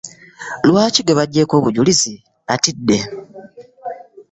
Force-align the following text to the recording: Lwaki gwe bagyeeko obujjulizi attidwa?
Lwaki 0.67 1.01
gwe 1.03 1.17
bagyeeko 1.19 1.53
obujjulizi 1.59 2.13
attidwa? 2.53 2.97